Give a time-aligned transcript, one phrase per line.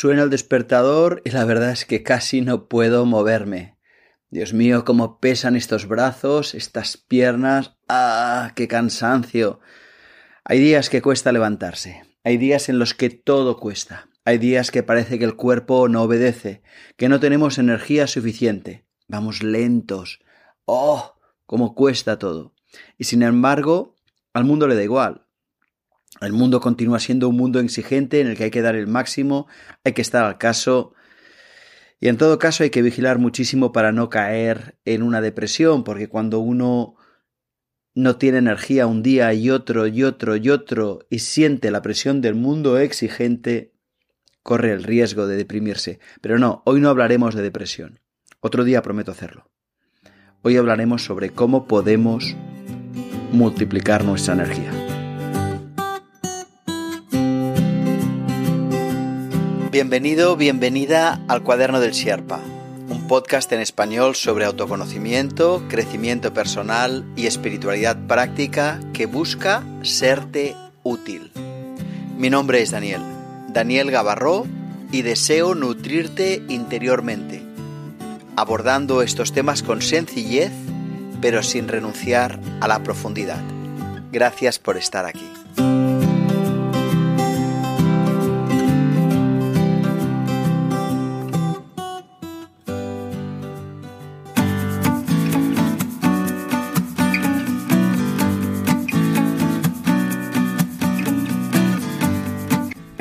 [0.00, 3.78] Suena el despertador y la verdad es que casi no puedo moverme.
[4.30, 7.74] Dios mío, cómo pesan estos brazos, estas piernas.
[7.88, 8.52] ¡Ah!
[8.54, 9.58] ¡Qué cansancio!
[10.44, 12.04] Hay días que cuesta levantarse.
[12.22, 14.08] Hay días en los que todo cuesta.
[14.24, 16.62] Hay días que parece que el cuerpo no obedece,
[16.96, 18.86] que no tenemos energía suficiente.
[19.08, 20.20] Vamos lentos.
[20.64, 21.16] ¡Oh!
[21.44, 22.54] cómo cuesta todo.
[22.98, 23.96] Y sin embargo,
[24.32, 25.26] al mundo le da igual.
[26.20, 29.46] El mundo continúa siendo un mundo exigente en el que hay que dar el máximo,
[29.84, 30.94] hay que estar al caso.
[32.00, 36.08] Y en todo caso hay que vigilar muchísimo para no caer en una depresión, porque
[36.08, 36.96] cuando uno
[37.94, 42.20] no tiene energía un día y otro y otro y otro y siente la presión
[42.20, 43.74] del mundo exigente,
[44.42, 45.98] corre el riesgo de deprimirse.
[46.20, 48.00] Pero no, hoy no hablaremos de depresión.
[48.40, 49.50] Otro día prometo hacerlo.
[50.42, 52.36] Hoy hablaremos sobre cómo podemos
[53.32, 54.87] multiplicar nuestra energía.
[59.78, 62.40] Bienvenido, bienvenida al Cuaderno del Sherpa,
[62.88, 71.30] un podcast en español sobre autoconocimiento, crecimiento personal y espiritualidad práctica que busca serte útil.
[72.16, 73.02] Mi nombre es Daniel,
[73.50, 74.48] Daniel Gavarró,
[74.90, 77.44] y deseo nutrirte interiormente
[78.34, 80.50] abordando estos temas con sencillez,
[81.20, 83.44] pero sin renunciar a la profundidad.
[84.10, 85.37] Gracias por estar aquí.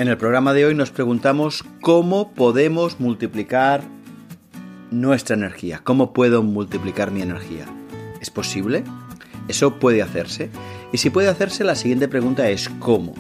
[0.08, 3.82] En el programa de hoy nos preguntamos cómo podemos multiplicar
[4.90, 5.82] nuestra energía.
[5.84, 7.66] ¿Cómo puedo multiplicar mi energía?
[8.22, 8.86] ¿Es posible?
[9.50, 10.50] ¿Eso puede hacerse?
[10.94, 13.16] Y si puede hacerse, la siguiente pregunta es ¿cómo?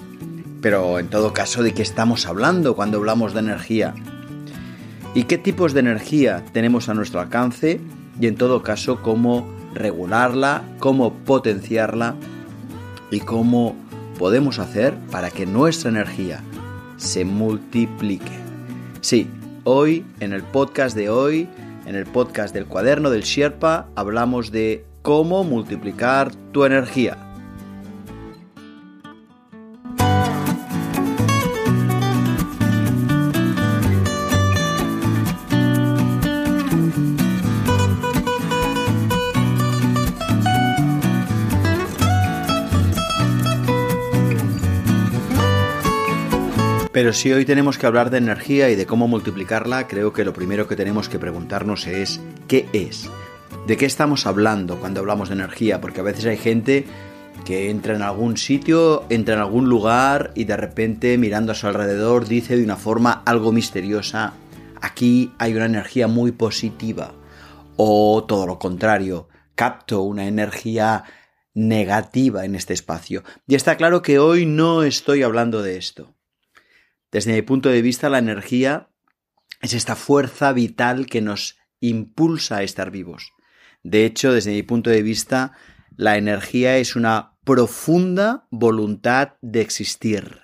[0.62, 3.94] Pero en todo caso, ¿de qué estamos hablando cuando hablamos de energía?
[5.14, 7.82] ¿Y qué tipos de energía tenemos a nuestro alcance?
[8.22, 10.64] Y en todo caso, ¿cómo regularla?
[10.80, 12.16] ¿Cómo potenciarla?
[13.12, 13.76] ¿Y cómo
[14.18, 16.42] podemos hacer para que nuestra energía
[16.98, 18.32] se multiplique?
[19.02, 19.28] Sí,
[19.70, 21.50] Hoy, en el podcast de hoy,
[21.86, 27.27] en el podcast del cuaderno del Sherpa, hablamos de cómo multiplicar tu energía.
[47.08, 50.34] Pero si hoy tenemos que hablar de energía y de cómo multiplicarla, creo que lo
[50.34, 52.20] primero que tenemos que preguntarnos es
[52.50, 53.10] ¿qué es?
[53.66, 55.80] ¿De qué estamos hablando cuando hablamos de energía?
[55.80, 56.86] Porque a veces hay gente
[57.46, 61.68] que entra en algún sitio, entra en algún lugar y de repente mirando a su
[61.68, 64.34] alrededor dice de una forma algo misteriosa,
[64.82, 67.14] aquí hay una energía muy positiva.
[67.78, 71.06] O todo lo contrario, capto una energía
[71.54, 73.24] negativa en este espacio.
[73.48, 76.17] Y está claro que hoy no estoy hablando de esto.
[77.18, 78.92] Desde mi punto de vista, la energía
[79.64, 83.34] es esta fuerza vital que nos impulsa a estar vivos.
[83.82, 85.54] De hecho, desde mi punto de vista,
[85.96, 90.42] la energía es una profunda voluntad de existir.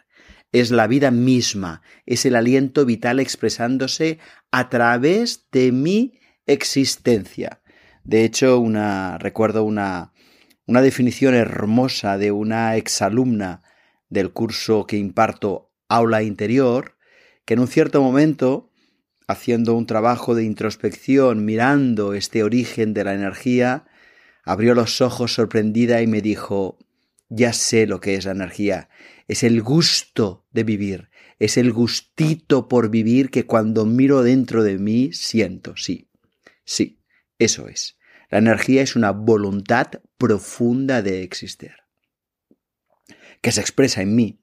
[0.52, 4.18] Es la vida misma, es el aliento vital expresándose
[4.50, 7.62] a través de mi existencia.
[8.04, 10.12] De hecho, una, recuerdo una,
[10.66, 13.62] una definición hermosa de una exalumna
[14.10, 16.98] del curso que imparto aula interior,
[17.46, 18.72] que en un cierto momento,
[19.28, 23.86] haciendo un trabajo de introspección, mirando este origen de la energía,
[24.44, 26.78] abrió los ojos sorprendida y me dijo,
[27.30, 28.90] ya sé lo que es la energía,
[29.28, 31.10] es el gusto de vivir,
[31.40, 36.10] es el gustito por vivir que cuando miro dentro de mí siento, sí,
[36.66, 37.00] sí,
[37.40, 37.98] eso es.
[38.30, 41.74] La energía es una voluntad profunda de existir,
[43.42, 44.43] que se expresa en mí,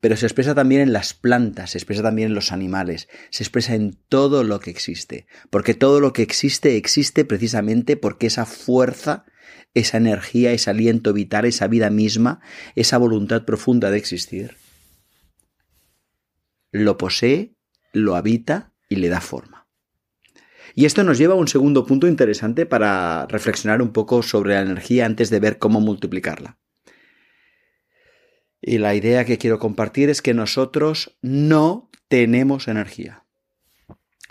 [0.00, 3.74] pero se expresa también en las plantas, se expresa también en los animales, se expresa
[3.74, 9.26] en todo lo que existe, porque todo lo que existe existe precisamente porque esa fuerza,
[9.74, 12.40] esa energía, ese aliento vital, esa vida misma,
[12.74, 14.56] esa voluntad profunda de existir,
[16.72, 17.54] lo posee,
[17.92, 19.68] lo habita y le da forma.
[20.74, 24.62] Y esto nos lleva a un segundo punto interesante para reflexionar un poco sobre la
[24.62, 26.59] energía antes de ver cómo multiplicarla.
[28.62, 33.24] Y la idea que quiero compartir es que nosotros no tenemos energía.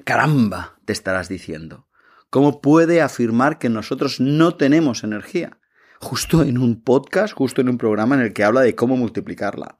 [0.03, 1.87] Caramba, te estarás diciendo.
[2.29, 5.59] ¿Cómo puede afirmar que nosotros no tenemos energía?
[5.99, 9.79] Justo en un podcast, justo en un programa en el que habla de cómo multiplicarla.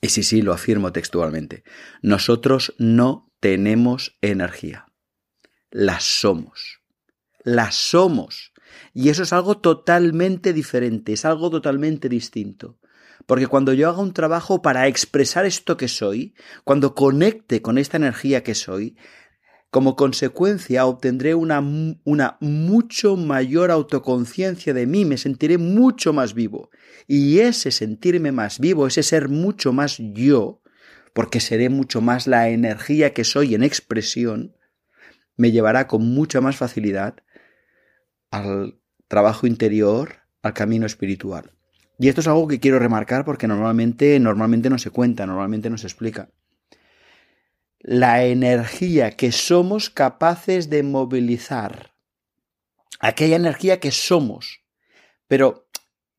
[0.00, 1.64] Y sí, sí, lo afirmo textualmente.
[2.02, 4.86] Nosotros no tenemos energía.
[5.70, 6.80] La somos.
[7.44, 8.52] La somos.
[8.94, 12.78] Y eso es algo totalmente diferente, es algo totalmente distinto.
[13.26, 16.34] Porque cuando yo haga un trabajo para expresar esto que soy,
[16.64, 18.96] cuando conecte con esta energía que soy,
[19.70, 21.60] como consecuencia obtendré una,
[22.04, 26.68] una mucho mayor autoconciencia de mí, me sentiré mucho más vivo.
[27.06, 30.60] Y ese sentirme más vivo, ese ser mucho más yo,
[31.14, 34.56] porque seré mucho más la energía que soy en expresión,
[35.36, 37.16] me llevará con mucha más facilidad
[38.30, 38.78] al
[39.08, 41.52] trabajo interior, al camino espiritual.
[41.98, 45.78] Y esto es algo que quiero remarcar porque normalmente, normalmente no se cuenta, normalmente no
[45.78, 46.28] se explica
[47.82, 51.92] la energía que somos capaces de movilizar.
[53.00, 54.62] Aquella energía que somos,
[55.26, 55.68] pero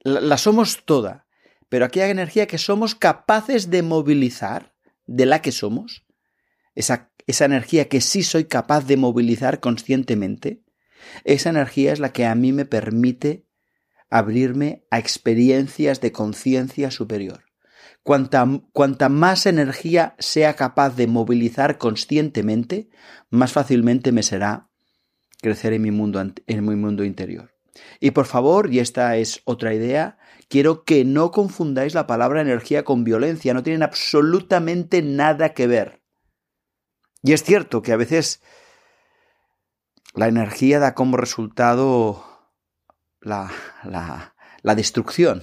[0.02, 1.26] la, somos toda,
[1.70, 4.74] pero aquella energía que somos capaces de movilizar,
[5.06, 6.06] de la que somos,
[6.76, 10.62] esa, esa energía que sí soy capaz de movilizar conscientemente,
[11.24, 13.46] esa energía es la que a mí me permite
[14.18, 17.44] abrirme a experiencias de conciencia superior
[18.04, 22.90] cuanta, más energía sea capaz de movilizar conscientemente,
[23.30, 24.70] más fácilmente me será
[25.42, 27.54] crecer en mi mundo, en mi mundo interior.
[28.00, 30.18] Y por favor, y esta es otra idea,
[30.48, 36.02] quiero que no confundáis la palabra energía con violencia, no tienen absolutamente nada que ver.
[37.24, 38.42] Y es cierto que a veces
[40.14, 42.33] la energía da como resultado
[43.24, 43.52] la,
[43.84, 45.42] la, la destrucción,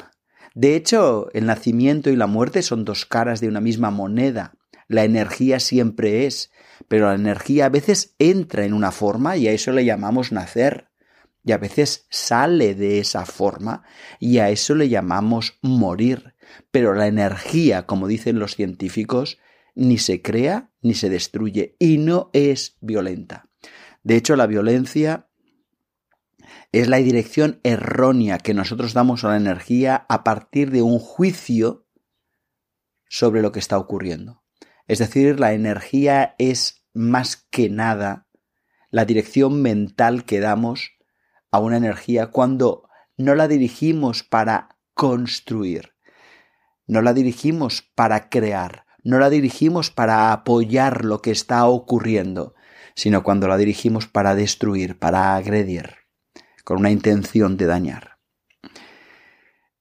[0.54, 4.54] de hecho, el nacimiento y la muerte son dos caras de una misma moneda.
[4.88, 6.50] La energía siempre es,
[6.88, 10.88] pero la energía a veces entra en una forma y a eso le llamamos nacer.
[11.44, 13.84] Y a veces sale de esa forma
[14.18, 16.34] y a eso le llamamos morir.
[16.70, 19.38] Pero la energía, como dicen los científicos,
[19.74, 23.48] ni se crea ni se destruye y no es violenta.
[24.02, 25.29] De hecho, la violencia
[26.72, 31.86] es la dirección errónea que nosotros damos a la energía a partir de un juicio
[33.08, 34.42] sobre lo que está ocurriendo.
[34.86, 38.28] Es decir, la energía es más que nada
[38.90, 40.92] la dirección mental que damos
[41.50, 45.94] a una energía cuando no la dirigimos para construir,
[46.86, 52.54] no la dirigimos para crear, no la dirigimos para apoyar lo que está ocurriendo,
[52.94, 55.99] sino cuando la dirigimos para destruir, para agredir
[56.70, 58.18] con una intención de dañar.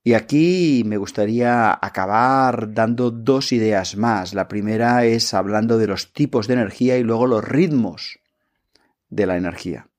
[0.04, 4.34] Y aquí me gustaría acabar dando dos ideas más.
[4.34, 8.18] La primera es hablando de los tipos de energía y luego los ritmos
[9.08, 9.92] de la energía.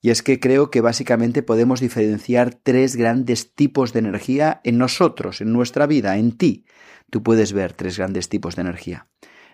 [0.00, 5.42] Y es que creo que básicamente podemos diferenciar tres grandes tipos de energía en nosotros,
[5.42, 6.64] en nuestra vida, en ti.
[7.10, 9.08] Tú puedes ver tres grandes tipos de energía.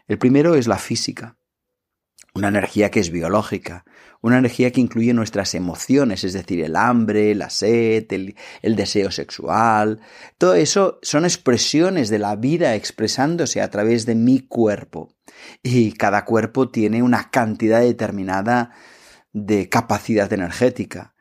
[0.07, 1.40] El primero es la física
[2.35, 3.85] una energía que es biológica,
[4.23, 10.01] una energía que incluye nuestras emociones, es decir, el hambre, la sed, el, deseo sexual.
[10.37, 15.15] Todo eso son expresiones de la vida expresándose a través de mi cuerpo.
[15.63, 18.73] Y cada cuerpo tiene una cantidad determinada
[19.33, 21.15] de capacidad energética.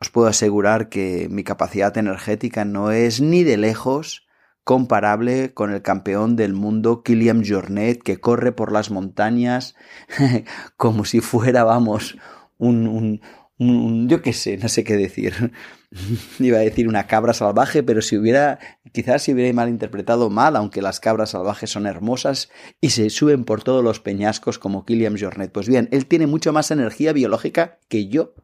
[0.00, 4.26] Os puedo asegurar que mi capacidad energética no es ni de lejos
[4.70, 9.74] comparable con el campeón del mundo Kilian Jornet que corre por las montañas
[10.76, 12.16] como si fuera, vamos,
[12.56, 13.20] un,
[13.58, 15.52] un, yo qué sé, no sé qué decir.
[16.38, 18.60] Iba a decir una cabra salvaje, pero si hubiera,
[18.92, 22.48] quizás si hubiera malinterpretado mal, aunque las cabras salvajes son hermosas
[22.80, 25.50] y se suben por todos los peñascos como Kilian Jornet.
[25.50, 28.34] Pues bien, él tiene mucho más energía biológica que yo.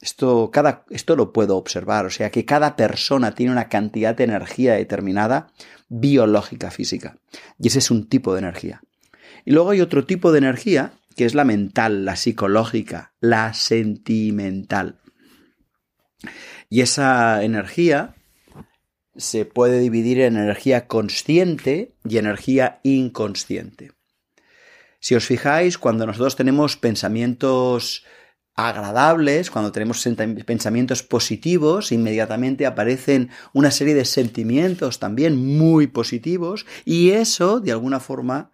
[0.00, 4.24] Esto, cada, esto lo puedo observar, o sea que cada persona tiene una cantidad de
[4.24, 5.52] energía determinada
[5.88, 7.18] biológica, física.
[7.58, 8.82] Y ese es un tipo de energía.
[9.44, 15.00] Y luego hay otro tipo de energía que es la mental, la psicológica, la sentimental.
[16.70, 18.14] Y esa energía
[19.16, 23.92] se puede dividir en energía consciente y energía inconsciente.
[25.00, 28.04] Si os fijáis, cuando nosotros tenemos pensamientos
[28.58, 30.04] agradables, cuando tenemos
[30.44, 38.00] pensamientos positivos, inmediatamente aparecen una serie de sentimientos también muy positivos y eso, de alguna
[38.00, 38.50] forma,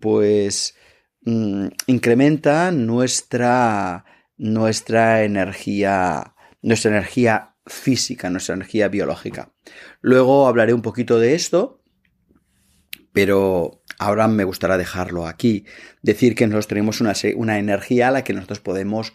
[0.00, 0.74] pues
[1.20, 4.06] mm, incrementa nuestra,
[4.38, 9.52] nuestra energía, nuestra energía física, nuestra energía biológica.
[10.00, 11.82] Luego hablaré un poquito de esto,
[13.12, 15.66] pero Ahora me gustaría dejarlo aquí,
[16.00, 19.12] decir que nosotros tenemos una, energía a la que nosotros podemos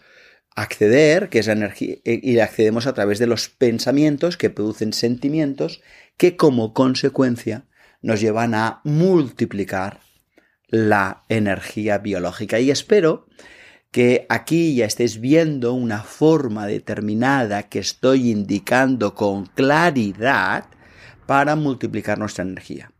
[0.54, 5.82] acceder, que es energía, eh, y accedemos a través de los pensamientos que producen sentimientos
[6.16, 7.64] que como consecuencia
[8.00, 9.98] nos llevan a multiplicar
[10.68, 12.60] la energía biológica.
[12.60, 13.26] Y espero
[13.90, 20.66] que aquí ya estés viendo una forma determinada que estoy indicando con claridad
[21.26, 22.92] para multiplicar nuestra energía.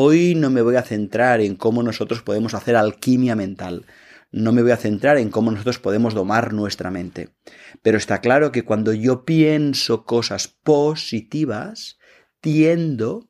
[0.00, 3.84] Hoy no me voy a centrar en cómo nosotros podemos hacer alquimia mental.
[4.30, 7.30] No me voy a centrar en cómo nosotros podemos domar nuestra mente.
[7.82, 11.98] Pero está claro que cuando yo pienso cosas positivas,
[12.40, 13.28] tiendo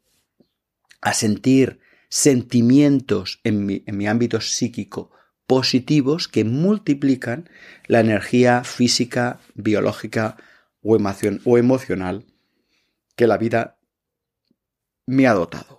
[1.01, 5.11] a sentir sentimientos en mi, en mi ámbito psíquico
[5.47, 7.49] positivos que multiplican
[7.87, 10.37] la energía física, biológica
[10.83, 12.27] o, o emocional
[13.17, 13.79] que la vida
[15.07, 15.78] me ha dotado.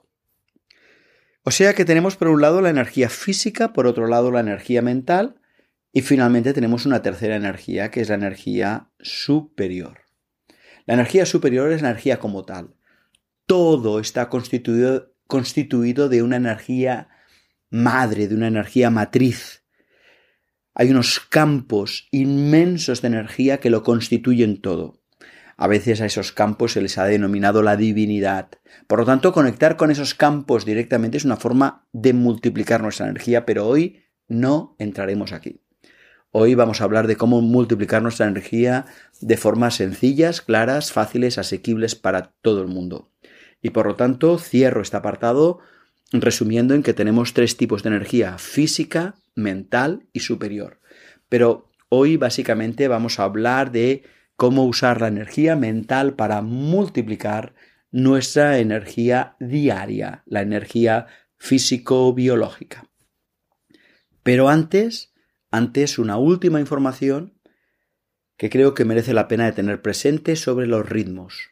[1.44, 4.82] O sea que tenemos por un lado la energía física, por otro lado la energía
[4.82, 5.40] mental
[5.92, 10.02] y finalmente tenemos una tercera energía que es la energía superior.
[10.86, 12.76] La energía superior es la energía como tal.
[13.46, 17.08] Todo está constituido constituido de una energía
[17.70, 19.64] madre, de una energía matriz.
[20.74, 24.99] Hay unos campos inmensos de energía que lo constituyen todo.
[25.62, 28.48] A veces a esos campos se les ha denominado la divinidad.
[28.88, 33.46] Por lo tanto, conectar con esos campos directamente es una forma de multiplicar nuestra energía,
[33.46, 35.60] pero hoy no entraremos aquí.
[36.32, 38.86] Hoy vamos a hablar de cómo multiplicar nuestra energía
[39.20, 43.12] de formas sencillas, claras, fáciles, asequibles para todo el mundo.
[43.62, 45.60] Y por lo tanto cierro este apartado
[46.14, 50.80] resumiendo en que tenemos tres tipos de energía, física, mental y superior.
[51.28, 54.04] Pero hoy básicamente vamos a hablar de
[54.40, 57.56] cómo usar la energía mental para multiplicar
[57.92, 62.90] nuestra energía diaria, la energía físico-biológica.
[64.24, 65.14] Pero antes,
[65.52, 67.38] antes una última información
[68.38, 71.50] que creo que merece la pena de tener presente sobre los ritmos.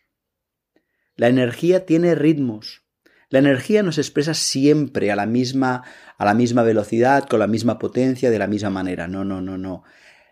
[1.17, 2.83] La energía tiene ritmos.
[3.29, 5.83] La energía nos expresa siempre a la misma
[6.17, 9.09] a la misma velocidad, con la misma potencia, de la misma manera.
[9.09, 9.83] No, no, no, no.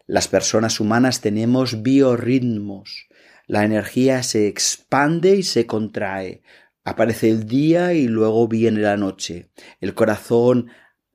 [0.07, 3.07] Las personas humanas tenemos biorritmos.
[3.47, 6.41] La energía se expande y se contrae.
[6.83, 9.49] Aparece el día y luego viene la noche.
[9.81, 10.69] El corazón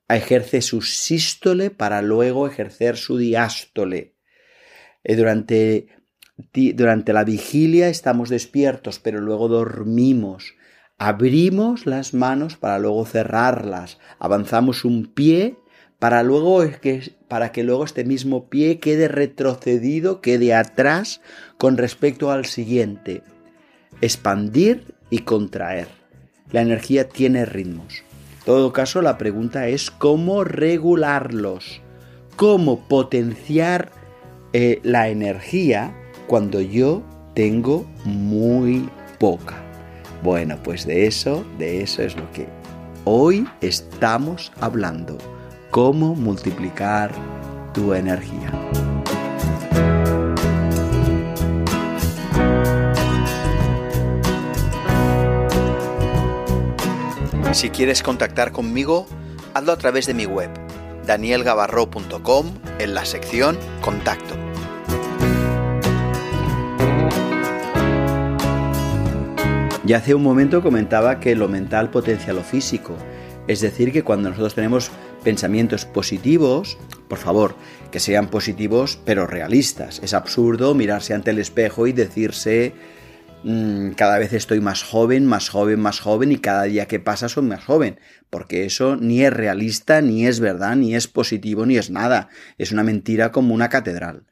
[0.09, 4.15] ejerce su sístole para luego ejercer su diástole.
[5.03, 5.87] Eh, durante
[6.53, 10.55] durante la vigilia estamos despiertos, pero luego dormimos.
[10.97, 13.99] Abrimos las manos para luego cerrarlas.
[14.19, 15.57] Avanzamos un pie
[16.01, 21.21] para luego que, para que luego este mismo pie quede retrocedido, quede atrás
[21.59, 23.21] con respecto al siguiente.
[24.01, 25.87] Expandir y contraer.
[26.51, 28.01] La energía tiene ritmos.
[28.39, 31.81] En todo caso, la pregunta es cómo regularlos,
[32.35, 33.91] cómo potenciar
[34.53, 37.03] eh, la energía cuando yo
[37.35, 38.89] tengo muy
[39.19, 39.61] poca.
[40.23, 42.47] Bueno, pues de eso, de eso es lo que
[43.05, 45.19] hoy estamos hablando.
[45.71, 47.13] Cómo multiplicar
[47.73, 48.51] tu energía.
[57.53, 59.07] Si quieres contactar conmigo,
[59.53, 60.49] hazlo a través de mi web,
[61.07, 62.47] danielgavarro.com,
[62.79, 64.35] en la sección Contacto.
[69.85, 72.97] Ya hace un momento comentaba que lo mental potencia lo físico.
[73.47, 74.91] Es decir, que cuando nosotros tenemos
[75.23, 77.55] pensamientos positivos, por favor,
[77.91, 79.99] que sean positivos pero realistas.
[80.03, 82.73] Es absurdo mirarse ante el espejo y decirse
[83.43, 87.29] mm, cada vez estoy más joven, más joven, más joven y cada día que pasa
[87.29, 87.99] soy más joven.
[88.29, 92.29] Porque eso ni es realista, ni es verdad, ni es positivo, ni es nada.
[92.57, 94.25] Es una mentira como una catedral.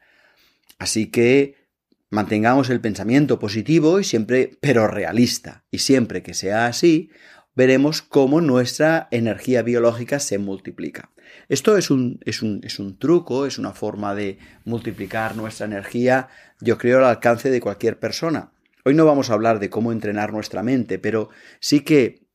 [0.78, 1.60] Así que
[2.12, 5.64] Mantengamos el pensamiento positivo y siempre, pero realista.
[5.70, 7.12] Y siempre que sea así,
[7.60, 11.12] veremos cómo nuestra energía biológica se multiplica.
[11.50, 16.30] Esto es un, es un, es un truco, es una forma de multiplicar nuestra energía,
[16.62, 18.54] yo creo, al alcance de cualquier persona.
[18.86, 22.30] Hoy no vamos a hablar de cómo entrenar nuestra mente, pero sí que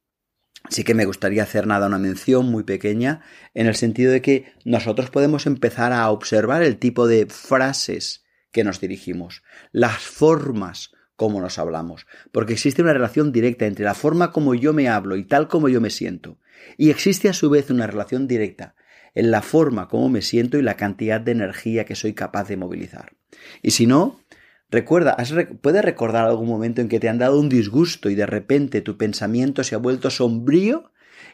[0.69, 3.23] sí que me gustaría hacer nada una mención muy pequeña
[3.55, 8.63] en el sentido de que nosotros podemos empezar a observar el tipo de frases que
[8.63, 14.33] nos dirigimos, las formas como nos hablamos, porque existe una relación directa entre la forma
[14.33, 16.39] como yo me hablo y tal como yo me siento,
[16.77, 18.75] y existe a su vez una relación directa
[19.15, 22.57] en la forma como me siento y la cantidad de energía que soy capaz de
[22.57, 23.13] movilizar.
[23.63, 24.21] Y si no,
[24.71, 25.17] recuerda,
[25.61, 28.97] ¿puedes recordar algún momento en que te han dado un disgusto y de repente tu
[28.97, 30.91] pensamiento se ha vuelto sombrío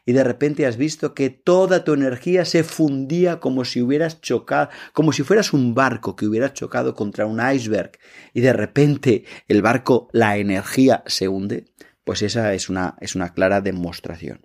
[0.06, 4.70] y de repente has visto que toda tu energía se fundía como si hubieras chocado,
[4.92, 7.92] como si fueras un barco que hubiera chocado contra un iceberg
[8.32, 11.66] y de repente el barco, la energía se hunde.
[12.04, 14.40] Pues esa es una, es una clara demostración.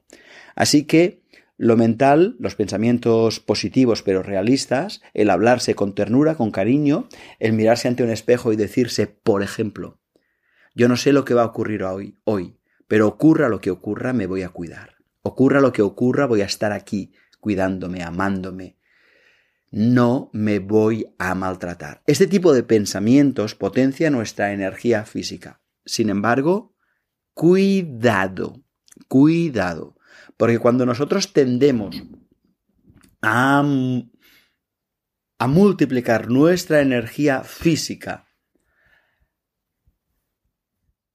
[0.56, 1.24] Así que
[1.58, 7.08] lo mental, los pensamientos positivos pero realistas, el hablarse con ternura, con cariño,
[7.40, 10.00] el mirarse ante un espejo y decirse, por ejemplo,
[10.74, 12.58] yo no sé lo que va a ocurrir hoy, hoy,
[12.88, 14.95] pero ocurra lo que ocurra, me voy a cuidar.
[15.27, 18.77] Ocurra lo que ocurra, voy a estar aquí, cuidándome, amándome.
[19.72, 22.03] No me voy a maltratar.
[22.05, 25.63] Este tipo de pensamientos potencia nuestra energía física.
[25.84, 26.75] Sin embargo,
[27.34, 28.63] cuidado,
[29.08, 29.98] cuidado,
[30.38, 32.03] porque cuando nosotros tendemos
[33.24, 33.65] a,
[35.39, 38.27] a multiplicar nuestra energía física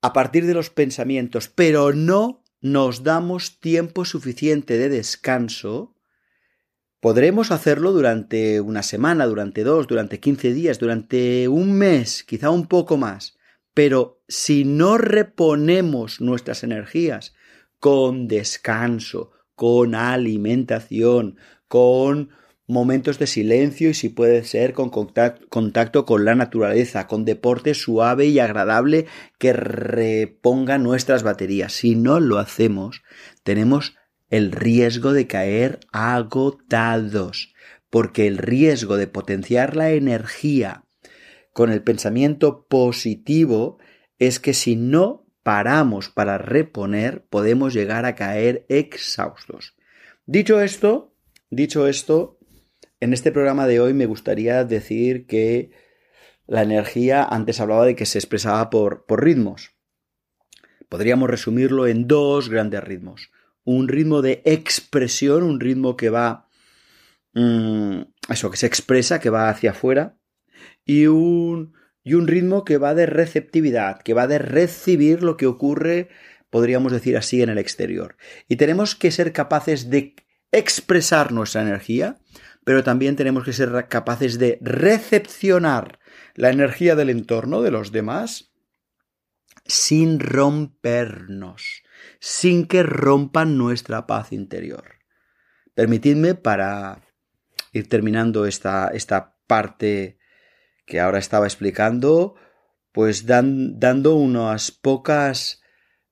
[0.02, 5.94] a partir de los pensamientos, pero no nos damos tiempo suficiente de descanso,
[7.00, 12.66] podremos hacerlo durante una semana, durante dos, durante quince días, durante un mes, quizá un
[12.66, 13.38] poco más.
[13.72, 17.34] Pero si no reponemos nuestras energías
[17.78, 21.36] con descanso, con alimentación,
[21.68, 22.30] con
[22.70, 28.26] momentos de silencio y si puede ser con contacto, con la naturaleza, con deporte suave
[28.26, 29.06] y agradable
[29.38, 31.72] que reponga nuestras baterías.
[31.72, 33.02] Si no lo hacemos,
[33.42, 33.96] tenemos
[34.30, 37.52] el riesgo de caer agotados,
[37.90, 40.84] porque el riesgo de potenciar la energía
[41.52, 43.78] con el pensamiento positivo
[44.18, 49.74] es que si no paramos para reponer, podemos llegar a caer exhaustos.
[50.26, 51.12] Dicho esto,
[51.50, 52.39] dicho esto,
[53.00, 55.70] en este programa de hoy me gustaría decir que
[56.46, 59.72] la energía antes hablaba de que se expresaba por, por ritmos.
[60.88, 63.30] Podríamos resumirlo en dos grandes ritmos.
[63.64, 66.48] Un ritmo de expresión, un ritmo que va...
[67.32, 70.18] Mm, eso, que se expresa, que va hacia afuera.
[70.84, 75.46] Y un, y un ritmo que va de receptividad, que va de recibir lo que
[75.46, 76.08] ocurre,
[76.50, 78.16] podríamos decir así, en el exterior.
[78.48, 80.16] Y tenemos que ser capaces de
[80.52, 82.18] expresar nuestra energía,
[82.64, 85.98] pero también tenemos que ser capaces de recepcionar
[86.34, 88.52] la energía del entorno de los demás
[89.64, 91.82] sin rompernos,
[92.18, 94.96] sin que rompan nuestra paz interior.
[95.74, 97.02] Permitidme para
[97.72, 100.18] ir terminando esta, esta parte
[100.86, 102.34] que ahora estaba explicando,
[102.92, 105.59] pues dando unas pocas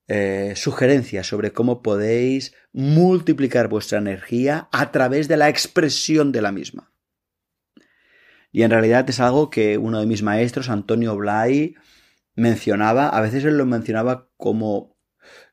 [0.08, 6.50] eh, sugerencias sobre cómo podéis multiplicar vuestra energía a través de la expresión de la
[6.50, 6.92] misma.
[8.50, 11.74] Y en realidad es algo que uno de mis maestros, Antonio Blay,
[12.34, 14.96] mencionaba, a veces él lo mencionaba como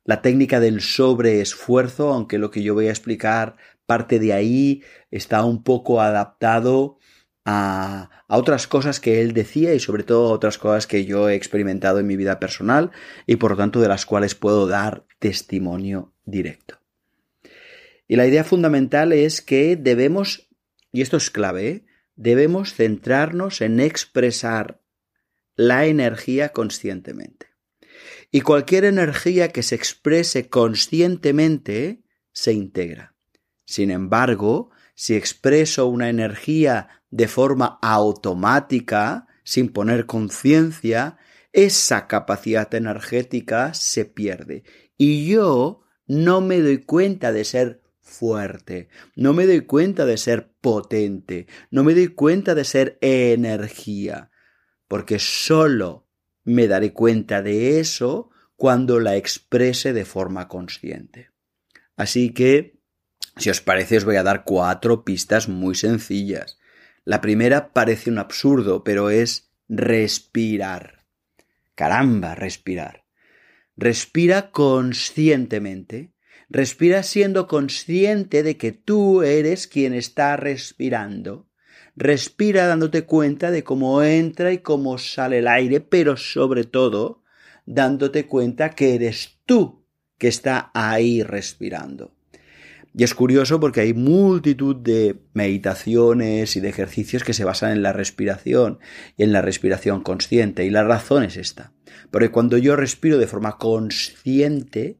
[0.05, 5.43] la técnica del sobreesfuerzo, aunque lo que yo voy a explicar parte de ahí, está
[5.43, 6.97] un poco adaptado
[7.45, 11.35] a, otras cosas que él decía y sobre todo a otras cosas que yo he
[11.35, 12.91] experimentado en mi vida personal
[13.27, 16.79] y por lo tanto de las cuales puedo dar testimonio directo.
[18.07, 20.49] Y la idea fundamental es que debemos,
[20.91, 21.85] y esto es clave, ¿eh?
[22.15, 24.81] debemos centrarnos en expresar
[25.55, 27.47] la energía conscientemente.
[28.31, 33.15] Y cualquier energía que se exprese conscientemente se integra.
[33.65, 41.17] Sin embargo, si expreso una energía de forma automática, sin poner conciencia,
[41.53, 44.65] esa capacidad energética se pierde.
[44.97, 50.51] Y yo no me doy cuenta de ser fuerte, no me doy cuenta de ser
[50.59, 54.29] potente, no me doy cuenta de ser energía,
[54.89, 56.09] porque solo
[56.43, 61.29] me daré cuenta de eso cuando la exprese de forma consciente.
[61.95, 62.81] Así que,
[63.37, 66.59] si os parece, os voy a dar cuatro pistas muy sencillas
[67.05, 71.05] la primera parece un absurdo, pero es respirar.
[71.75, 73.05] Caramba, respirar.
[73.77, 76.13] Respira conscientemente.
[76.49, 81.47] Respira siendo consciente de que tú eres quien está respirando.
[81.95, 87.23] Respira dándote cuenta de cómo entra y cómo sale el aire, pero sobre todo
[87.67, 89.85] dándote cuenta que eres tú
[90.17, 92.14] que está ahí respirando.
[92.97, 97.81] Y es curioso porque hay multitud de meditaciones y de ejercicios que se basan en
[97.81, 98.79] la respiración
[99.17, 100.63] y en la respiración consciente.
[100.63, 101.73] Y la razón es esta.
[102.09, 104.97] Porque cuando yo respiro de forma consciente,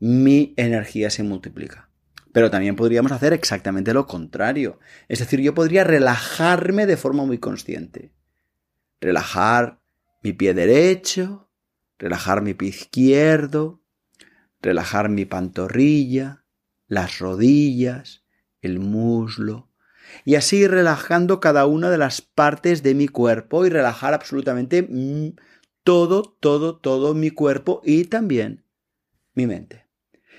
[0.00, 1.88] mi energía se multiplica.
[2.32, 4.78] Pero también podríamos hacer exactamente lo contrario.
[5.08, 8.12] Es decir, yo podría relajarme de forma muy consciente.
[9.00, 9.80] Relajar
[10.22, 11.50] mi pie derecho,
[11.98, 13.82] relajar mi pie izquierdo,
[14.60, 16.39] relajar mi pantorrilla,
[16.90, 18.24] las rodillas,
[18.60, 19.70] el muslo,
[20.24, 25.36] y así relajando cada una de las partes de mi cuerpo y relajar absolutamente mm,
[25.84, 28.64] todo, todo, todo mi cuerpo y también
[29.34, 29.86] mi mente.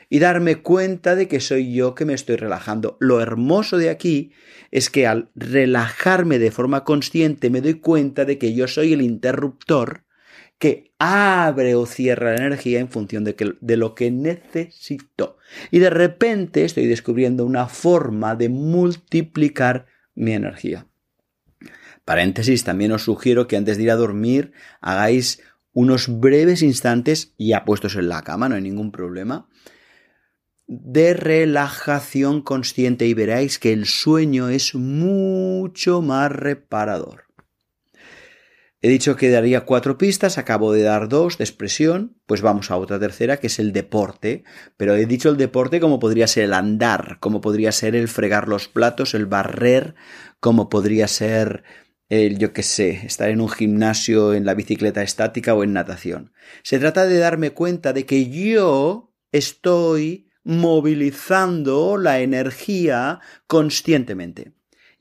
[0.10, 2.98] Y darme cuenta de que soy yo que me estoy relajando.
[3.00, 4.34] Lo hermoso de aquí
[4.70, 9.02] es que al relajarme de forma consciente me doy cuenta de que yo soy el
[9.02, 10.04] interruptor
[10.62, 15.40] que abre o cierra la energía en función de, lo que necesito.
[15.72, 20.86] Y de repente estoy descubriendo una forma de multiplicar mi energía.
[22.06, 25.42] Paréntesis, también os sugiero que antes de ir a dormir hagáis
[25.74, 29.50] unos breves instantes, ya puestos en la cama, no hay ningún problema,
[30.68, 37.31] de relajación consciente y veréis que el sueño es mucho más reparador.
[38.84, 42.78] He dicho que daría cuatro pistas, acabo de dar dos de expresión, pues vamos a
[42.78, 44.44] otra tercera que es el deporte,
[44.76, 48.48] pero he dicho el deporte como podría ser el andar, como podría ser el fregar
[48.48, 49.94] los platos, el barrer,
[50.40, 51.64] como podría ser
[52.10, 56.34] el, yo qué sé, estar en un gimnasio, en la bicicleta estática o en natación.
[56.64, 64.54] Se trata de darme cuenta de que yo estoy movilizando la energía conscientemente.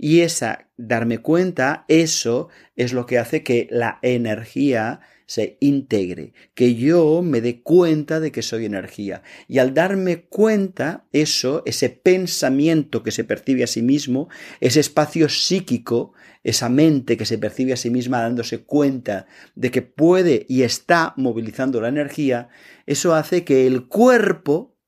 [0.02, 6.74] Y esa, darme cuenta, eso es lo que hace que la energía se integre, que
[6.74, 9.22] yo me dé cuenta de que soy energía.
[9.46, 15.28] Y al darme cuenta, eso, ese pensamiento que se percibe a sí mismo, ese espacio
[15.28, 20.62] psíquico, esa mente que se percibe a sí misma dándose cuenta de que puede y
[20.62, 22.48] está movilizando la energía,
[22.86, 24.78] eso hace que el cuerpo,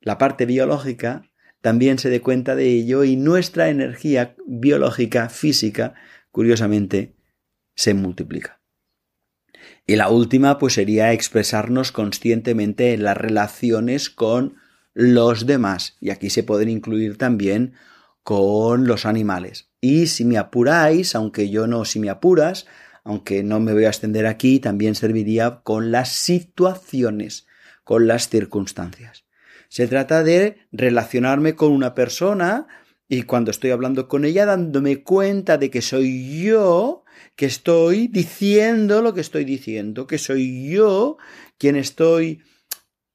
[0.00, 1.30] la parte biológica,
[1.64, 5.94] también se dé cuenta de ello y nuestra energía biológica, física,
[6.30, 7.16] curiosamente,
[7.74, 8.60] se multiplica.
[9.86, 14.56] Y la última, pues sería expresarnos conscientemente en las relaciones con
[14.92, 15.96] los demás.
[16.02, 17.72] Y aquí se pueden incluir también
[18.22, 19.70] con los animales.
[19.80, 22.66] Y si me apuráis, aunque yo no, si me apuras,
[23.04, 27.46] aunque no me voy a extender aquí, también serviría con las situaciones,
[27.84, 29.23] con las circunstancias.
[29.74, 32.68] Se trata de relacionarme con una persona
[33.08, 37.02] y cuando estoy hablando con ella dándome cuenta de que soy yo
[37.34, 41.16] que estoy diciendo lo que estoy diciendo, que soy yo
[41.58, 42.40] quien estoy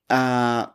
[0.09, 0.67] uh,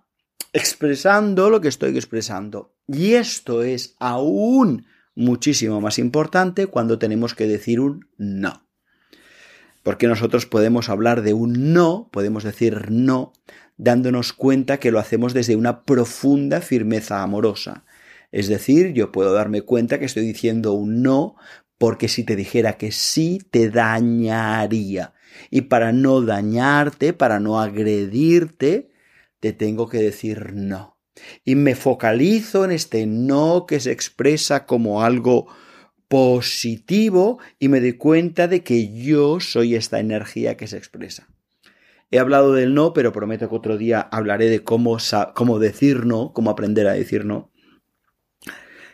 [0.55, 2.75] expresando lo que estoy expresando.
[2.89, 8.67] Y esto es aún muchísimo más importante cuando tenemos que decir un no.
[9.83, 13.35] Porque nosotros podemos hablar de un no, podemos decir no,
[13.77, 17.85] dándonos cuenta que lo hacemos desde una profunda firmeza amorosa.
[18.33, 21.37] Es decir, yo puedo darme cuenta que estoy diciendo un no
[21.79, 25.15] porque si te dijera que sí, te dañaría.
[25.51, 28.91] Y para no dañarte, para no agredirte,
[29.41, 30.99] te tengo que decir no.
[31.45, 35.47] Y me focalizo en este no que se expresa como algo
[36.09, 41.29] positivo y me doy cuenta de que yo soy esta energía que se expresa.
[42.15, 44.99] He hablado del no, pero prometo que otro día hablaré de cómo,
[45.35, 47.51] cómo decir no, cómo aprender a decir no.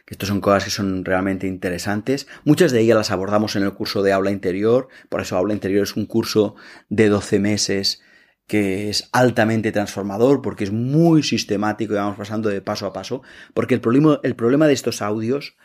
[0.07, 2.27] Estas son cosas que son realmente interesantes.
[2.45, 4.89] Muchas de ellas las abordamos en el curso de aula interior.
[5.11, 6.57] Por eso aula interior es un curso
[6.89, 8.01] de 12 meses
[8.47, 13.21] que es altamente transformador porque es muy sistemático y vamos pasando de paso a paso.
[13.53, 15.59] Porque el problema, el problema de estos audios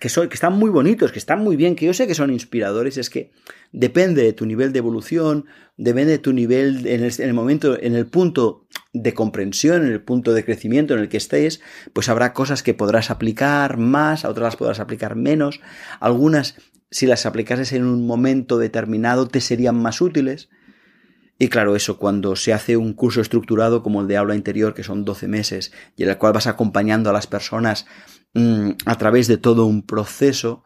[0.00, 2.96] que, que están muy bonitos, que están muy bien, que yo sé que son inspiradores,
[2.98, 3.32] es que
[3.72, 5.46] depende de tu nivel de evolución,
[5.76, 10.32] depende de tu nivel en el, momento, en el punto de comprensión, en el punto
[10.34, 11.60] de crecimiento en el que estés,
[11.92, 15.60] pues habrá cosas que podrás aplicar más, a otras las podrás aplicar menos,
[16.00, 16.56] algunas
[16.90, 20.48] si las aplicases en un momento determinado te serían más útiles.
[21.38, 24.82] Y claro, eso cuando se hace un curso estructurado como el de aula interior, que
[24.82, 27.86] son 12 meses, y en el cual vas acompañando a las personas
[28.84, 30.64] a través de todo un proceso,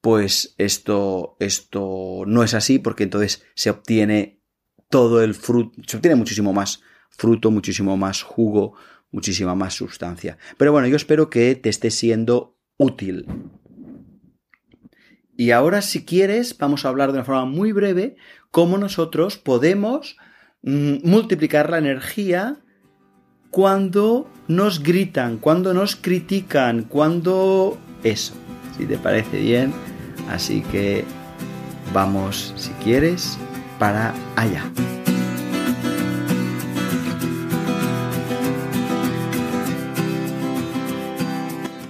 [0.00, 4.40] pues esto, esto no es así porque entonces se obtiene
[4.88, 8.74] todo el fruto, se obtiene muchísimo más fruto, muchísimo más jugo,
[9.12, 10.38] muchísima más sustancia.
[10.58, 13.26] Pero bueno, yo espero que te esté siendo útil.
[15.36, 18.16] Y ahora, si quieres, vamos a hablar de una forma muy breve
[18.50, 20.16] cómo nosotros podemos
[20.62, 22.61] mm, multiplicar la energía
[23.52, 28.32] cuando nos gritan, cuando nos critican, cuando eso,
[28.76, 29.74] si te parece bien.
[30.30, 31.04] Así que
[31.92, 33.36] vamos, si quieres,
[33.78, 34.64] para allá.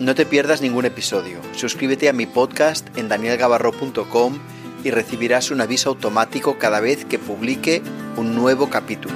[0.01, 1.39] No te pierdas ningún episodio.
[1.53, 4.39] Suscríbete a mi podcast en danielgavarro.com
[4.83, 7.83] y recibirás un aviso automático cada vez que publique
[8.17, 9.15] un nuevo capítulo.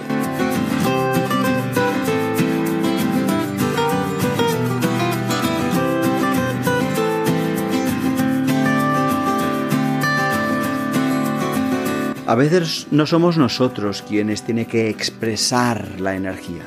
[12.27, 16.63] A veces no somos nosotros quienes tienen que expresar la energía.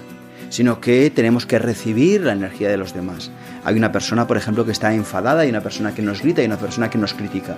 [0.52, 3.30] sino que tenemos que recibir la energía de los demás.
[3.64, 6.48] Hay una persona, por ejemplo, que está enfadada, hay una persona que nos grita y
[6.48, 7.56] una persona que nos critica.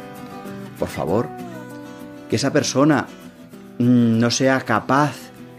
[0.77, 1.29] Por favor,
[2.29, 3.07] que esa persona
[3.79, 5.15] mm, no sea capaz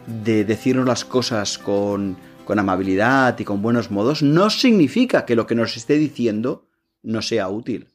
[0.06, 5.46] de decirnos las cosas con, con amabilidad y con buenos modos, no significa que lo
[5.46, 6.66] que nos esté diciendo
[7.02, 7.88] no sea útil.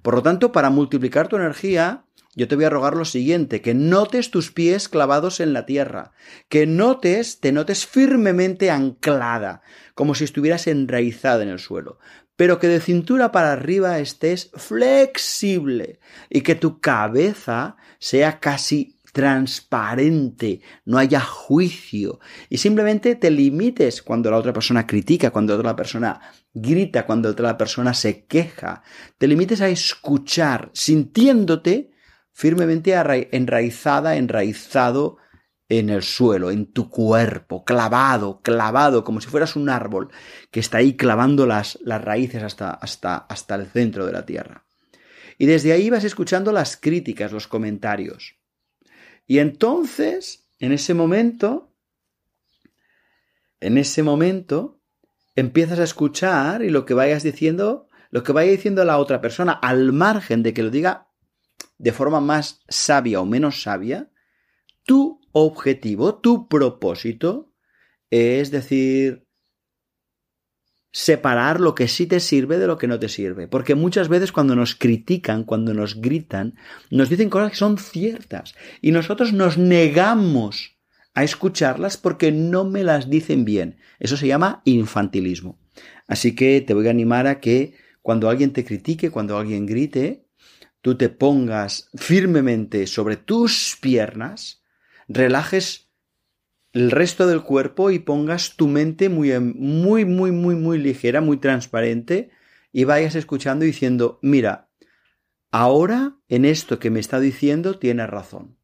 [0.00, 2.05] Por lo tanto, para multiplicar tu energía,
[2.36, 6.12] yo te voy a rogar lo siguiente, que notes tus pies clavados en la tierra,
[6.50, 9.62] que notes, te notes firmemente anclada,
[9.94, 11.98] como si estuvieras enraizada en el suelo,
[12.36, 20.60] pero que de cintura para arriba estés flexible y que tu cabeza sea casi transparente,
[20.84, 22.20] no haya juicio
[22.50, 26.20] y simplemente te limites cuando la otra persona critica, cuando la otra persona
[26.52, 28.82] grita, cuando la otra persona se queja,
[29.16, 31.95] te limites a escuchar sintiéndote
[32.36, 32.92] firmemente
[33.32, 35.16] enraizada, enraizado
[35.70, 40.10] en el suelo, en tu cuerpo, clavado, clavado, como si fueras un árbol
[40.50, 44.66] que está ahí clavando las, las raíces hasta, hasta, hasta el centro de la tierra.
[45.38, 48.36] Y desde ahí vas escuchando las críticas, los comentarios.
[49.26, 51.72] Y entonces, en ese momento,
[53.60, 54.82] en ese momento,
[55.36, 59.52] empiezas a escuchar y lo que vayas diciendo, lo que vaya diciendo la otra persona,
[59.52, 61.06] al margen de que lo diga
[61.78, 64.10] de forma más sabia o menos sabia,
[64.84, 67.52] tu objetivo, tu propósito,
[68.10, 69.26] es decir,
[70.92, 73.48] separar lo que sí te sirve de lo que no te sirve.
[73.48, 76.54] Porque muchas veces cuando nos critican, cuando nos gritan,
[76.90, 80.78] nos dicen cosas que son ciertas y nosotros nos negamos
[81.12, 83.78] a escucharlas porque no me las dicen bien.
[83.98, 85.58] Eso se llama infantilismo.
[86.06, 90.25] Así que te voy a animar a que cuando alguien te critique, cuando alguien grite,
[90.80, 94.62] tú te pongas firmemente sobre tus piernas,
[95.08, 95.90] relajes
[96.72, 101.38] el resto del cuerpo y pongas tu mente muy, muy, muy, muy, muy ligera, muy
[101.38, 102.30] transparente
[102.70, 104.68] y vayas escuchando diciendo, mira,
[105.50, 108.58] ahora en esto que me está diciendo tiene razón.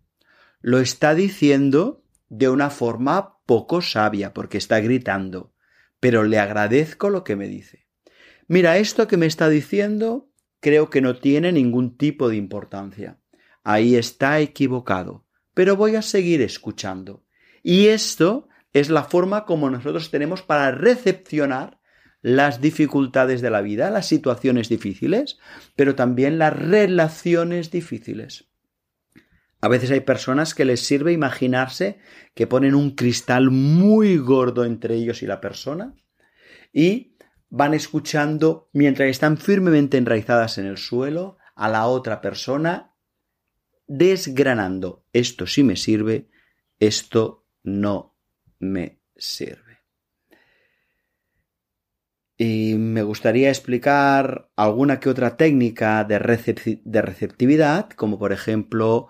[0.61, 5.55] Lo está diciendo de una forma poco sabia porque está gritando,
[5.98, 7.87] pero le agradezco lo que me dice.
[8.46, 10.32] Mira, esto que me está diciendo
[10.62, 13.18] creo que no tiene ningún tipo de importancia.
[13.64, 17.27] Ahí está equivocado, pero voy a seguir escuchando.
[17.64, 21.81] Y esto es la forma como nosotros tenemos para recepcionar
[22.22, 25.38] las dificultades de la vida, las situaciones difíciles,
[25.75, 28.48] pero también las relaciones difíciles.
[29.61, 31.98] A veces hay personas que les sirve imaginarse
[32.35, 35.94] que ponen un cristal muy gordo entre ellos y la persona
[36.72, 37.12] y
[37.55, 42.95] van escuchando mientras están firmemente enraizadas en el suelo a la otra persona
[43.87, 46.31] desgranando esto sí me sirve,
[46.81, 48.17] esto no
[48.59, 49.81] me sirve.
[52.38, 59.09] Y me gustaría explicar alguna que otra técnica de, de receptividad, como por ejemplo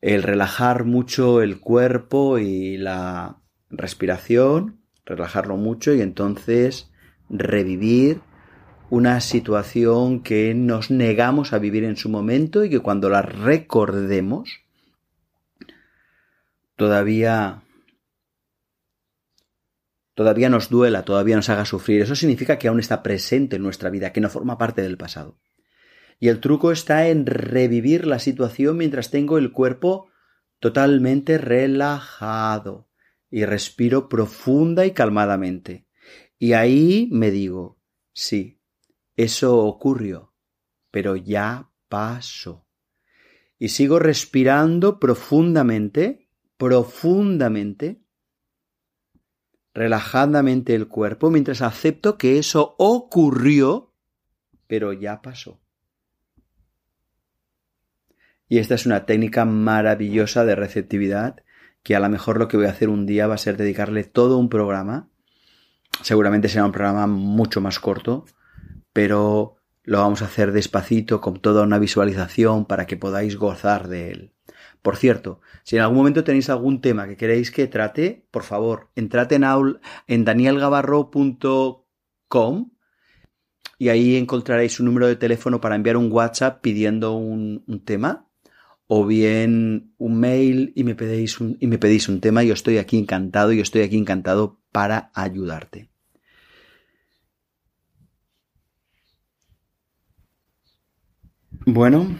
[0.00, 6.87] el relajar mucho el cuerpo y la respiración, relajarlo mucho y entonces
[7.28, 8.20] revivir
[8.90, 14.60] una situación que nos negamos a vivir en su momento y que cuando la recordemos
[16.76, 17.62] todavía
[20.14, 22.02] todavía nos duela, todavía nos haga sufrir.
[22.02, 25.38] Eso significa que aún está presente en nuestra vida, que no forma parte del pasado.
[26.18, 30.10] Y el truco está en revivir la situación mientras tengo el cuerpo
[30.58, 32.88] totalmente relajado
[33.30, 35.87] y respiro profunda y calmadamente.
[36.38, 37.78] Y ahí me digo,
[38.12, 38.60] sí,
[39.16, 40.32] eso ocurrió,
[40.90, 42.66] pero ya pasó.
[43.58, 48.00] Y sigo respirando profundamente, profundamente,
[49.74, 53.92] relajadamente el cuerpo, mientras acepto que eso ocurrió,
[54.68, 55.60] pero ya pasó.
[58.48, 61.42] Y esta es una técnica maravillosa de receptividad
[61.82, 64.04] que a lo mejor lo que voy a hacer un día va a ser dedicarle
[64.04, 65.10] todo un programa
[66.02, 68.24] Seguramente será un programa mucho más corto,
[68.92, 74.10] pero lo vamos a hacer despacito, con toda una visualización para que podáis gozar de
[74.10, 74.34] él.
[74.82, 78.90] Por cierto, si en algún momento tenéis algún tema que queréis que trate, por favor,
[78.94, 79.44] entrad en,
[80.06, 82.70] en danielgavarro.com
[83.78, 88.28] y ahí encontraréis un número de teléfono para enviar un WhatsApp pidiendo un, tema
[88.86, 92.42] o bien un mail y me, pedéis un, y me pedís un tema.
[92.42, 95.87] Yo estoy aquí encantado, yo estoy aquí encantado para ayudarte.
[101.70, 102.16] Bueno,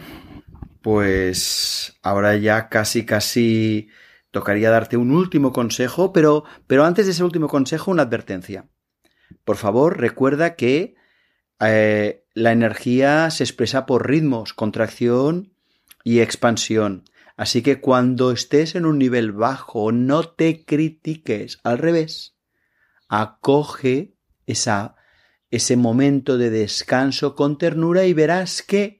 [0.83, 3.89] pues ahora ya casi casi
[4.29, 8.69] tocaría darte un último consejo, pero, pero antes de ese último consejo, una advertencia.
[9.45, 10.93] Por favor, recuerda que
[11.61, 15.51] eh, la energía se expresa por ritmos, contracción
[16.03, 17.05] y expansión.
[17.35, 22.37] Así que cuando estés en un nivel bajo, no te critiques, al revés.
[23.07, 24.13] Acoge
[24.45, 24.95] esa,
[25.49, 28.98] ese momento de descanso con ternura y verás que,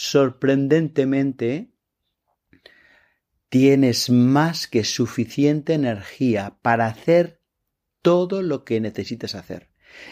[0.00, 1.74] sorprendentemente,
[3.50, 7.42] tienes más que suficiente energía para hacer
[8.00, 9.68] todo lo que necesites hacer.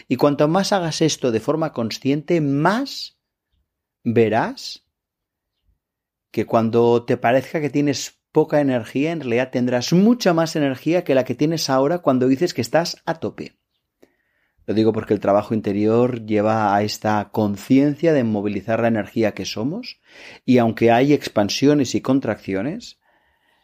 [0.07, 3.17] Y cuanto más hagas esto de forma consciente, más
[4.03, 4.85] verás
[6.29, 11.15] que cuando te parezca que tienes poca energía, en realidad tendrás mucha más energía que
[11.15, 13.58] la que tienes ahora cuando dices que estás a tope.
[14.69, 19.43] Lo digo porque el trabajo interior lleva a esta conciencia de movilizar la energía que
[19.43, 19.99] somos
[20.45, 22.99] y aunque hay expansiones y contracciones,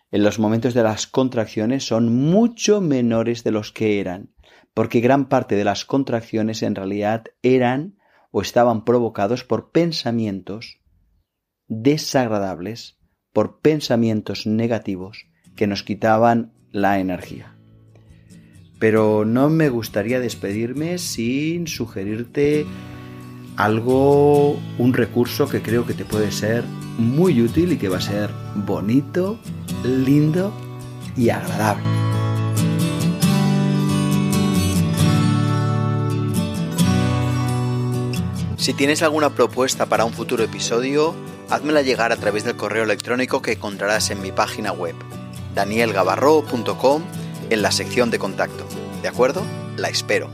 [0.10, 4.34] en los momentos de las contracciones son mucho menores de los que eran,
[4.74, 8.00] porque gran parte de las contracciones en realidad eran
[8.32, 10.80] o estaban provocados por pensamientos
[11.68, 12.98] desagradables,
[13.32, 17.55] por pensamientos negativos que nos quitaban la energía.
[18.80, 22.66] Pero no me gustaría despedirme sin sugerirte
[23.56, 26.64] algo, un recurso que creo que te puede ser
[26.98, 29.40] muy útil y que va a ser bonito,
[29.84, 30.54] lindo
[31.16, 31.84] y agradable.
[38.58, 41.14] Si tienes alguna propuesta para un futuro episodio,
[41.52, 44.96] házmela llegar a través del correo electrónico que encontrarás en mi página web,
[45.54, 47.04] danielgavarro.com,
[47.50, 48.66] en la sección de contacto.
[49.02, 49.44] ¿De acuerdo?
[49.78, 50.30] La espero.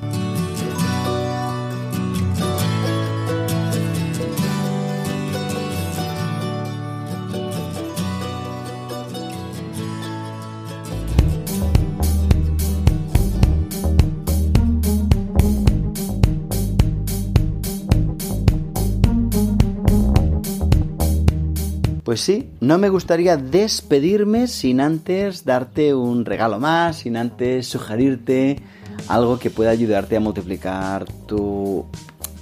[22.11, 28.61] Pues sí, no me gustaría despedirme sin antes darte un regalo más, sin antes sugerirte
[29.07, 31.85] algo que pueda ayudarte a multiplicar tu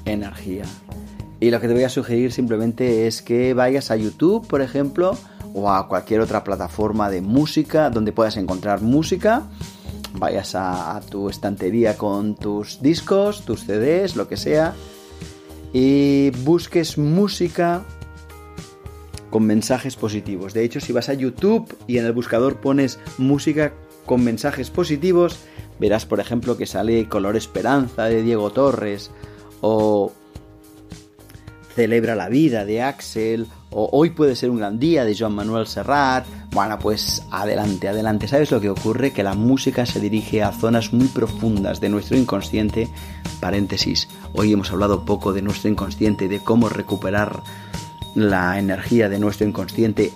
[0.05, 0.63] energía.
[1.39, 5.15] Y lo que te voy a sugerir simplemente es que vayas a YouTube, por ejemplo,
[5.53, 9.43] o a cualquier otra plataforma de música donde puedas encontrar música.
[10.15, 14.73] Vayas a, tu estantería con tus discos, tus CDs, lo que sea,
[15.73, 17.85] y busques música
[19.29, 20.53] con mensajes positivos.
[20.53, 23.73] De hecho, si vas a YouTube y en el buscador pones música
[24.05, 25.39] con mensajes positivos,
[25.79, 29.11] verás, por ejemplo, que sale Color Esperanza de Diego Torres
[29.61, 30.11] o
[31.75, 35.67] Celebra la vida de Axel o Hoy puede ser un gran día de Joan Manuel
[35.67, 36.25] Serrat.
[36.51, 38.27] Bueno, pues adelante, adelante.
[38.27, 39.11] ¿Sabes lo que ocurre?
[39.11, 42.89] Que la música se dirige a zonas muy profundas de nuestro inconsciente.
[43.39, 47.43] Paréntesis, hoy hemos hablado poco de nuestro inconsciente y de cómo recuperar
[48.15, 50.11] la energía de nuestro inconsciente,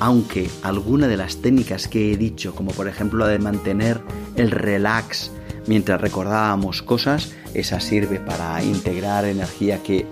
[0.00, 4.00] aunque alguna de las técnicas que he dicho, como por ejemplo la de mantener
[4.36, 5.30] el relax
[5.66, 10.06] mientras recordábamos cosas, esa sirve para integrar energía que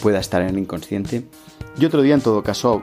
[0.00, 1.24] pueda estar en el inconsciente.
[1.78, 2.82] Y otro día en todo caso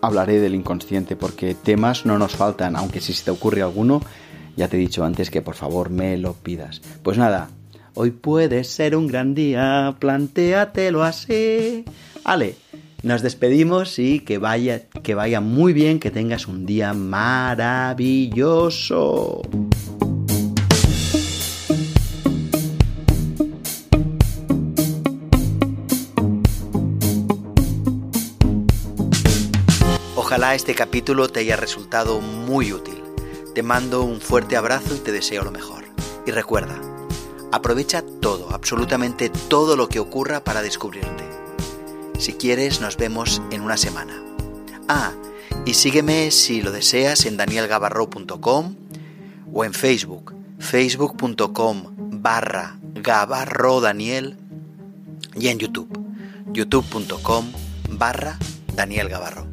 [0.00, 4.00] hablaré del inconsciente porque temas no nos faltan, aunque si se te ocurre alguno,
[4.56, 6.80] ya te he dicho antes que por favor me lo pidas.
[7.02, 7.50] Pues nada,
[7.94, 11.84] hoy puede ser un gran día, plantéatelo así.
[12.24, 12.56] Ale,
[13.02, 17.80] nos despedimos y que vaya, que vaya muy bien, que tengas un día maravilloso.
[30.14, 33.02] Ojalá este capítulo te haya resultado muy útil.
[33.54, 35.84] Te mando un fuerte abrazo y te deseo lo mejor.
[36.26, 36.78] Y recuerda,
[37.50, 41.39] aprovecha todo, absolutamente todo lo que ocurra para descubrirte
[42.20, 44.22] si quieres, nos vemos en una semana.
[44.88, 45.12] Ah,
[45.64, 48.76] y sígueme si lo deseas en danielgavarro.com
[49.52, 54.36] o en Facebook, facebook.com barra Gavarro Daniel
[55.34, 55.88] y en YouTube,
[56.52, 57.52] youtube.com
[57.90, 58.38] barra
[58.74, 59.49] Daniel Gavarro.